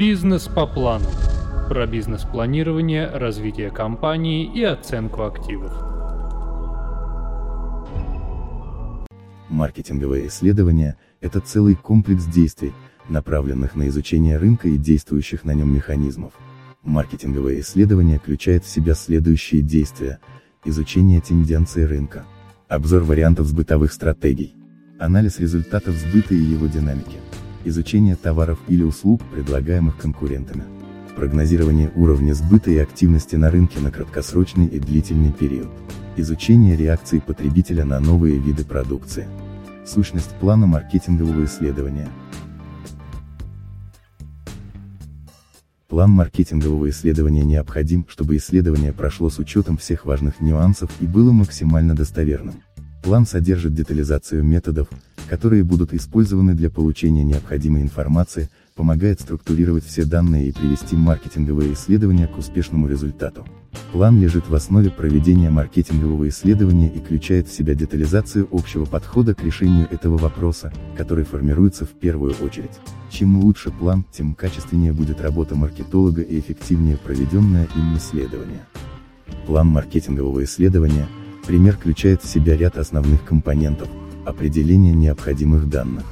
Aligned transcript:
Бизнес 0.00 0.48
по 0.48 0.66
плану. 0.66 1.04
Про 1.68 1.86
бизнес-планирование, 1.86 3.06
развитие 3.06 3.70
компании 3.70 4.50
и 4.50 4.62
оценку 4.64 5.24
активов. 5.24 5.70
Маркетинговое 9.50 10.28
исследование– 10.28 10.96
это 11.20 11.40
целый 11.40 11.74
комплекс 11.74 12.24
действий, 12.24 12.72
направленных 13.10 13.76
на 13.76 13.88
изучение 13.88 14.38
рынка 14.38 14.68
и 14.68 14.78
действующих 14.78 15.44
на 15.44 15.52
нем 15.52 15.70
механизмов. 15.74 16.32
Маркетинговое 16.82 17.60
исследование 17.60 18.18
включает 18.18 18.64
в 18.64 18.70
себя 18.70 18.94
следующие 18.94 19.60
действия. 19.60 20.18
Изучение 20.64 21.20
тенденций 21.20 21.84
рынка. 21.84 22.24
Обзор 22.68 23.02
вариантов 23.02 23.48
сбытовых 23.48 23.92
стратегий. 23.92 24.54
Анализ 24.98 25.38
результатов 25.40 25.94
сбыта 25.94 26.34
и 26.34 26.38
его 26.38 26.68
динамики. 26.68 27.18
Изучение 27.62 28.16
товаров 28.16 28.58
или 28.68 28.82
услуг, 28.82 29.20
предлагаемых 29.34 29.98
конкурентами. 29.98 30.64
Прогнозирование 31.14 31.92
уровня 31.94 32.32
сбыта 32.32 32.70
и 32.70 32.78
активности 32.78 33.36
на 33.36 33.50
рынке 33.50 33.80
на 33.80 33.90
краткосрочный 33.90 34.66
и 34.66 34.78
длительный 34.78 35.30
период. 35.30 35.68
Изучение 36.16 36.74
реакции 36.74 37.18
потребителя 37.18 37.84
на 37.84 38.00
новые 38.00 38.38
виды 38.38 38.64
продукции. 38.64 39.28
Сущность 39.86 40.30
плана 40.40 40.66
маркетингового 40.66 41.44
исследования. 41.44 42.08
План 45.88 46.12
маркетингового 46.12 46.88
исследования 46.88 47.44
необходим, 47.44 48.06
чтобы 48.08 48.38
исследование 48.38 48.94
прошло 48.94 49.28
с 49.28 49.38
учетом 49.38 49.76
всех 49.76 50.06
важных 50.06 50.40
нюансов 50.40 50.90
и 51.00 51.06
было 51.06 51.30
максимально 51.32 51.94
достоверным. 51.94 52.54
План 53.02 53.26
содержит 53.26 53.74
детализацию 53.74 54.44
методов, 54.44 54.88
которые 55.30 55.62
будут 55.62 55.94
использованы 55.94 56.54
для 56.54 56.70
получения 56.70 57.22
необходимой 57.22 57.82
информации, 57.82 58.50
помогает 58.74 59.20
структурировать 59.20 59.84
все 59.84 60.04
данные 60.04 60.48
и 60.48 60.52
привести 60.52 60.96
маркетинговое 60.96 61.72
исследование 61.74 62.26
к 62.26 62.36
успешному 62.36 62.88
результату. 62.88 63.46
План 63.92 64.20
лежит 64.20 64.48
в 64.48 64.54
основе 64.56 64.90
проведения 64.90 65.48
маркетингового 65.48 66.28
исследования 66.28 66.88
и 66.88 66.98
включает 66.98 67.46
в 67.46 67.52
себя 67.52 67.76
детализацию 67.76 68.48
общего 68.50 68.86
подхода 68.86 69.32
к 69.32 69.44
решению 69.44 69.86
этого 69.88 70.18
вопроса, 70.18 70.72
который 70.96 71.24
формируется 71.24 71.84
в 71.84 71.90
первую 71.90 72.34
очередь. 72.42 72.80
Чем 73.08 73.38
лучше 73.38 73.70
план, 73.70 74.04
тем 74.10 74.34
качественнее 74.34 74.92
будет 74.92 75.20
работа 75.20 75.54
маркетолога 75.54 76.22
и 76.22 76.40
эффективнее 76.40 76.96
проведенное 76.96 77.68
им 77.76 77.96
исследование. 77.96 78.66
План 79.46 79.68
маркетингового 79.68 80.42
исследования, 80.42 81.06
пример 81.46 81.76
включает 81.76 82.20
в 82.20 82.28
себя 82.28 82.56
ряд 82.56 82.76
основных 82.78 83.24
компонентов, 83.24 83.88
определение 84.24 84.92
необходимых 84.92 85.68
данных, 85.68 86.04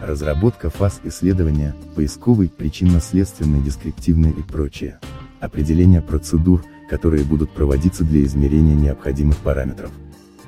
разработка 0.00 0.70
фаз 0.70 1.00
исследования, 1.04 1.74
поисковый, 1.94 2.48
причинно-следственный, 2.48 3.60
дескриптивный 3.60 4.30
и 4.30 4.42
прочее, 4.42 4.98
определение 5.40 6.02
процедур, 6.02 6.62
которые 6.90 7.24
будут 7.24 7.50
проводиться 7.50 8.04
для 8.04 8.22
измерения 8.24 8.74
необходимых 8.74 9.36
параметров, 9.38 9.90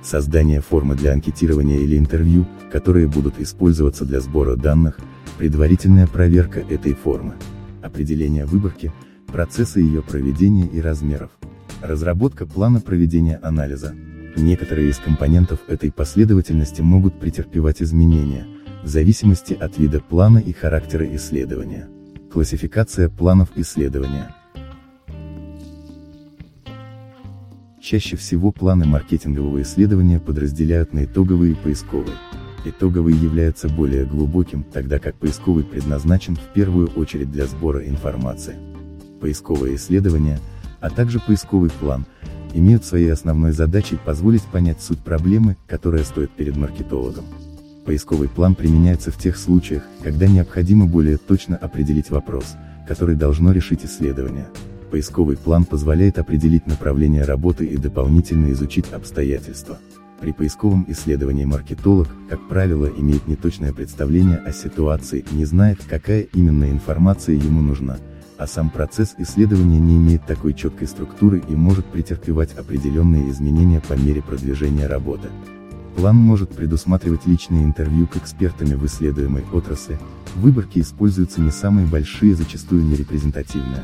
создание 0.02 0.60
формы 0.60 0.94
для 0.94 1.12
анкетирования 1.12 1.78
или 1.78 1.96
интервью, 1.96 2.46
которые 2.70 3.06
будут 3.06 3.38
использоваться 3.38 4.04
для 4.04 4.20
сбора 4.20 4.56
данных, 4.56 4.98
предварительная 5.38 6.06
проверка 6.06 6.60
этой 6.60 6.94
формы, 6.94 7.34
определение 7.82 8.44
выборки, 8.44 8.92
процесса 9.26 9.80
ее 9.80 10.02
проведения 10.02 10.66
и 10.66 10.80
размеров, 10.80 11.30
разработка 11.80 12.46
плана 12.46 12.80
проведения 12.80 13.38
анализа. 13.42 13.94
Некоторые 14.36 14.90
из 14.90 14.98
компонентов 14.98 15.60
этой 15.68 15.92
последовательности 15.92 16.80
могут 16.80 17.20
претерпевать 17.20 17.80
изменения, 17.80 18.46
в 18.82 18.88
зависимости 18.88 19.54
от 19.54 19.78
вида 19.78 20.00
плана 20.00 20.38
и 20.38 20.52
характера 20.52 21.06
исследования. 21.14 21.88
Классификация 22.32 23.08
планов 23.08 23.50
исследования. 23.54 24.34
Чаще 27.80 28.16
всего 28.16 28.50
планы 28.50 28.86
маркетингового 28.86 29.62
исследования 29.62 30.18
подразделяют 30.18 30.92
на 30.92 31.04
итоговые 31.04 31.52
и 31.52 31.54
поисковые. 31.54 32.16
Итоговый 32.64 33.14
является 33.14 33.68
более 33.68 34.04
глубоким, 34.04 34.64
тогда 34.64 34.98
как 34.98 35.14
поисковый 35.16 35.64
предназначен 35.64 36.34
в 36.34 36.52
первую 36.54 36.88
очередь 36.96 37.30
для 37.30 37.46
сбора 37.46 37.86
информации. 37.86 38.56
Поисковое 39.20 39.76
исследование, 39.76 40.40
а 40.80 40.90
также 40.90 41.20
поисковый 41.20 41.70
план, 41.70 42.06
имеют 42.54 42.84
своей 42.84 43.12
основной 43.12 43.52
задачей 43.52 43.98
позволить 44.02 44.44
понять 44.44 44.80
суть 44.80 45.00
проблемы, 45.00 45.56
которая 45.66 46.04
стоит 46.04 46.30
перед 46.30 46.56
маркетологом. 46.56 47.24
Поисковый 47.84 48.28
план 48.28 48.54
применяется 48.54 49.10
в 49.10 49.18
тех 49.18 49.36
случаях, 49.36 49.82
когда 50.02 50.26
необходимо 50.26 50.86
более 50.86 51.18
точно 51.18 51.56
определить 51.56 52.08
вопрос, 52.10 52.54
который 52.88 53.14
должно 53.14 53.52
решить 53.52 53.84
исследование. 53.84 54.46
Поисковый 54.90 55.36
план 55.36 55.64
позволяет 55.64 56.18
определить 56.18 56.66
направление 56.66 57.24
работы 57.24 57.66
и 57.66 57.76
дополнительно 57.76 58.52
изучить 58.52 58.92
обстоятельства. 58.92 59.78
При 60.20 60.32
поисковом 60.32 60.86
исследовании 60.88 61.44
маркетолог, 61.44 62.08
как 62.30 62.48
правило, 62.48 62.86
имеет 62.86 63.26
неточное 63.26 63.72
представление 63.72 64.38
о 64.38 64.52
ситуации 64.52 65.24
не 65.32 65.44
знает, 65.44 65.80
какая 65.86 66.22
именно 66.22 66.70
информация 66.70 67.34
ему 67.34 67.60
нужна, 67.60 67.98
а 68.36 68.46
сам 68.46 68.70
процесс 68.70 69.14
исследования 69.18 69.78
не 69.78 69.96
имеет 69.96 70.26
такой 70.26 70.54
четкой 70.54 70.88
структуры 70.88 71.42
и 71.48 71.54
может 71.54 71.86
претерпевать 71.86 72.54
определенные 72.54 73.30
изменения 73.30 73.80
по 73.80 73.94
мере 73.94 74.22
продвижения 74.22 74.86
работы. 74.86 75.28
План 75.96 76.16
может 76.16 76.50
предусматривать 76.50 77.26
личные 77.26 77.64
интервью 77.64 78.06
к 78.06 78.16
экспертами 78.16 78.74
в 78.74 78.84
исследуемой 78.86 79.44
отрасли, 79.52 79.98
выборки 80.34 80.80
используются 80.80 81.40
не 81.40 81.50
самые 81.50 81.86
большие, 81.86 82.34
зачастую 82.34 82.84
нерепрезентативные. 82.84 83.82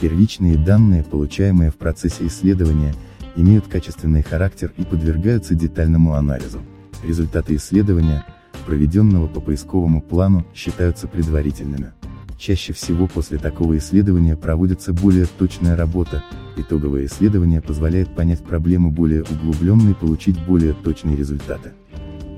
Первичные 0.00 0.56
данные, 0.56 1.04
получаемые 1.04 1.70
в 1.70 1.76
процессе 1.76 2.26
исследования, 2.26 2.94
имеют 3.36 3.66
качественный 3.66 4.22
характер 4.22 4.72
и 4.76 4.84
подвергаются 4.84 5.54
детальному 5.54 6.14
анализу. 6.14 6.60
Результаты 7.04 7.56
исследования, 7.56 8.24
проведенного 8.66 9.26
по 9.26 9.40
поисковому 9.40 10.00
плану, 10.00 10.46
считаются 10.54 11.06
предварительными. 11.06 11.92
Чаще 12.38 12.72
всего 12.72 13.06
после 13.06 13.38
такого 13.38 13.78
исследования 13.78 14.36
проводится 14.36 14.92
более 14.92 15.26
точная 15.26 15.74
работа, 15.74 16.22
итоговое 16.56 17.06
исследование 17.06 17.62
позволяет 17.62 18.14
понять 18.14 18.44
проблему 18.44 18.90
более 18.90 19.22
углубленно 19.22 19.90
и 19.90 19.94
получить 19.94 20.38
более 20.46 20.74
точные 20.74 21.16
результаты. 21.16 21.72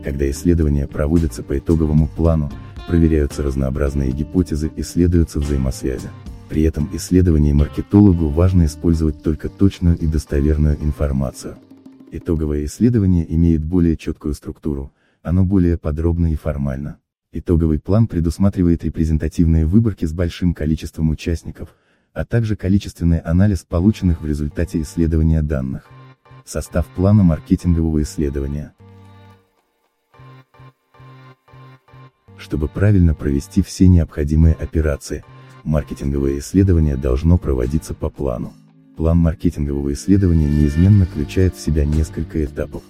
Когда 0.05 0.31
исследования 0.31 0.87
проводятся 0.87 1.43
по 1.43 1.59
итоговому 1.59 2.09
плану, 2.09 2.51
проверяются 2.87 3.43
разнообразные 3.43 4.13
гипотезы, 4.13 4.71
исследуются 4.77 5.41
взаимосвязи. 5.41 6.09
При 6.49 6.63
этом 6.63 6.89
исследовании 6.95 7.53
маркетологу 7.53 8.29
важно 8.29 8.65
использовать 8.65 9.23
только 9.23 9.49
точную 9.49 9.99
и 9.99 10.07
достоверную 10.07 10.77
информацию. 10.83 11.57
Итоговое 12.11 12.65
исследование 12.65 13.27
имеет 13.35 13.63
более 13.63 13.97
четкую 13.97 14.33
структуру, 14.33 14.93
оно 15.23 15.45
более 15.45 15.77
подробно 15.77 16.33
и 16.33 16.37
формально. 16.37 16.99
Итоговый 17.31 17.79
план 17.79 18.07
предусматривает 18.07 18.85
репрезентативные 18.85 19.67
выборки 19.67 20.07
с 20.07 20.13
большим 20.15 20.55
количеством 20.55 21.11
участников, 21.11 21.75
а 22.15 22.25
также 22.25 22.57
количественный 22.57 23.19
анализ 23.19 23.65
полученных 23.69 24.23
в 24.23 24.27
результате 24.27 24.81
исследования 24.81 25.43
данных. 25.43 25.87
Состав 26.47 26.87
плана 26.87 27.23
маркетингового 27.23 28.01
исследования. 28.01 28.73
Чтобы 32.39 32.67
правильно 32.67 33.15
провести 33.15 33.61
все 33.61 33.89
необходимые 33.89 34.55
операции, 34.55 35.23
маркетинговое 35.65 36.39
исследование 36.39 36.97
должно 36.97 37.37
проводиться 37.37 37.93
по 37.93 38.09
плану. 38.09 38.55
План 38.97 39.19
маркетингового 39.19 39.93
исследования 39.93 40.49
неизменно 40.49 41.05
включает 41.05 41.55
в 41.55 41.61
себя 41.61 41.85
несколько 41.85 42.43
этапов. 42.43 42.83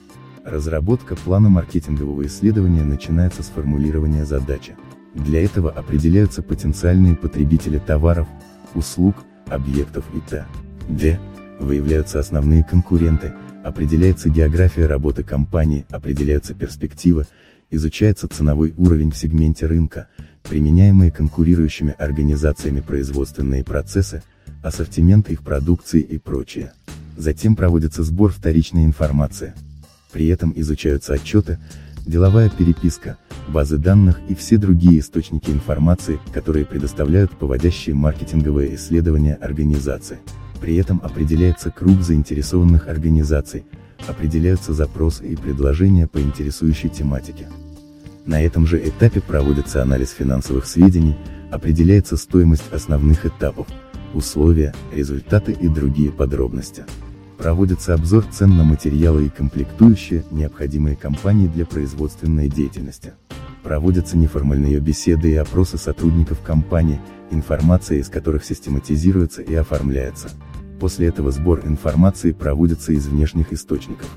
Разработка 0.50 1.14
плана 1.14 1.50
маркетингового 1.50 2.26
исследования 2.26 2.82
начинается 2.82 3.42
с 3.42 3.48
формулирования 3.48 4.24
задачи. 4.24 4.76
Для 5.14 5.44
этого 5.44 5.70
определяются 5.70 6.42
потенциальные 6.42 7.16
потребители 7.16 7.78
товаров, 7.78 8.26
услуг, 8.74 9.16
объектов 9.46 10.06
и 10.14 10.20
т.д. 10.20 11.20
Выявляются 11.60 12.18
основные 12.18 12.64
конкуренты, 12.64 13.34
определяется 13.62 14.30
география 14.30 14.86
работы 14.86 15.22
компании, 15.22 15.84
определяются 15.90 16.54
перспективы, 16.54 17.26
изучается 17.70 18.26
ценовой 18.26 18.72
уровень 18.78 19.10
в 19.10 19.18
сегменте 19.18 19.66
рынка, 19.66 20.08
применяемые 20.44 21.10
конкурирующими 21.10 21.94
организациями 21.98 22.80
производственные 22.80 23.64
процессы, 23.64 24.22
ассортимент 24.62 25.28
их 25.28 25.42
продукции 25.42 26.00
и 26.00 26.16
прочее. 26.16 26.72
Затем 27.18 27.54
проводится 27.54 28.02
сбор 28.02 28.32
вторичной 28.32 28.86
информации. 28.86 29.52
При 30.12 30.28
этом 30.28 30.52
изучаются 30.56 31.14
отчеты, 31.14 31.58
деловая 32.06 32.48
переписка, 32.50 33.18
базы 33.48 33.76
данных 33.76 34.20
и 34.28 34.34
все 34.34 34.56
другие 34.56 35.00
источники 35.00 35.50
информации, 35.50 36.18
которые 36.32 36.64
предоставляют 36.64 37.36
поводящие 37.36 37.94
маркетинговые 37.94 38.74
исследования 38.74 39.34
организации. 39.34 40.18
При 40.60 40.76
этом 40.76 41.00
определяется 41.04 41.70
круг 41.70 42.00
заинтересованных 42.02 42.88
организаций, 42.88 43.64
определяются 44.06 44.72
запросы 44.72 45.28
и 45.28 45.36
предложения 45.36 46.06
по 46.06 46.20
интересующей 46.20 46.88
тематике. 46.88 47.48
На 48.26 48.42
этом 48.42 48.66
же 48.66 48.78
этапе 48.78 49.20
проводится 49.20 49.82
анализ 49.82 50.10
финансовых 50.10 50.66
сведений, 50.66 51.16
Определяется 51.50 52.16
стоимость 52.16 52.70
основных 52.72 53.24
этапов, 53.24 53.66
условия, 54.12 54.74
результаты 54.92 55.52
и 55.52 55.68
другие 55.68 56.10
подробности. 56.10 56.84
Проводится 57.38 57.94
обзор 57.94 58.24
цен 58.24 58.56
на 58.56 58.64
материалы 58.64 59.26
и 59.26 59.28
комплектующие, 59.28 60.24
необходимые 60.32 60.96
компании 60.96 61.46
для 61.46 61.64
производственной 61.64 62.48
деятельности. 62.48 63.12
Проводятся 63.62 64.18
неформальные 64.18 64.80
беседы 64.80 65.30
и 65.30 65.36
опросы 65.36 65.78
сотрудников 65.78 66.40
компании, 66.40 67.00
информация 67.30 67.98
из 67.98 68.08
которых 68.08 68.44
систематизируется 68.44 69.42
и 69.42 69.54
оформляется. 69.54 70.30
После 70.80 71.06
этого 71.06 71.30
сбор 71.30 71.60
информации 71.64 72.32
проводится 72.32 72.92
из 72.92 73.06
внешних 73.06 73.52
источников. 73.52 74.08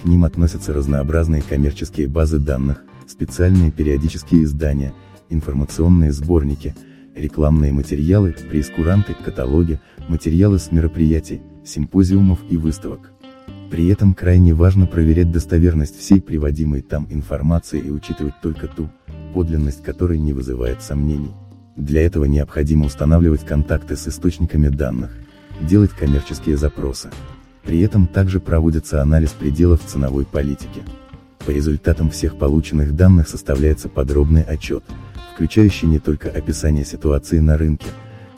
К 0.00 0.04
ним 0.04 0.22
относятся 0.24 0.72
разнообразные 0.72 1.42
коммерческие 1.42 2.06
базы 2.06 2.38
данных, 2.38 2.84
специальные 3.08 3.72
периодические 3.72 4.44
издания, 4.44 4.94
информационные 5.30 6.12
сборники, 6.12 6.76
рекламные 7.16 7.72
материалы, 7.72 8.36
прескуранты, 8.50 9.14
каталоги, 9.14 9.80
материалы 10.08 10.58
с 10.58 10.70
мероприятий, 10.70 11.40
симпозиумов 11.64 12.38
и 12.50 12.56
выставок. 12.56 13.12
При 13.70 13.88
этом 13.88 14.14
крайне 14.14 14.52
важно 14.52 14.86
проверять 14.86 15.32
достоверность 15.32 15.98
всей 15.98 16.20
приводимой 16.20 16.82
там 16.82 17.06
информации 17.10 17.80
и 17.80 17.90
учитывать 17.90 18.34
только 18.42 18.68
ту, 18.68 18.90
подлинность 19.32 19.82
которой 19.82 20.18
не 20.18 20.32
вызывает 20.32 20.82
сомнений. 20.82 21.32
Для 21.76 22.04
этого 22.04 22.26
необходимо 22.26 22.84
устанавливать 22.84 23.46
контакты 23.46 23.96
с 23.96 24.06
источниками 24.06 24.68
данных, 24.68 25.10
делать 25.62 25.90
коммерческие 25.92 26.58
запросы. 26.58 27.10
При 27.64 27.80
этом 27.80 28.06
также 28.06 28.40
проводится 28.40 29.00
анализ 29.00 29.30
пределов 29.30 29.80
ценовой 29.86 30.26
политики. 30.26 30.82
По 31.46 31.50
результатам 31.50 32.10
всех 32.10 32.38
полученных 32.38 32.94
данных 32.94 33.26
составляется 33.26 33.88
подробный 33.88 34.42
отчет, 34.42 34.84
включающий 35.34 35.88
не 35.88 35.98
только 35.98 36.28
описание 36.28 36.84
ситуации 36.84 37.38
на 37.38 37.56
рынке, 37.56 37.86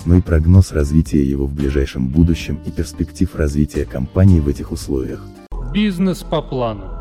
но 0.07 0.17
и 0.17 0.21
прогноз 0.21 0.73
развития 0.73 1.23
его 1.23 1.47
в 1.47 1.55
ближайшем 1.55 2.09
будущем 2.09 2.61
и 2.67 2.71
перспектив 2.71 3.35
развития 3.35 3.85
компании 3.85 4.41
в 4.41 4.49
этих 4.49 4.73
условиях. 4.73 5.27
Бизнес 5.73 6.23
по 6.23 6.41
плану. 6.43 6.94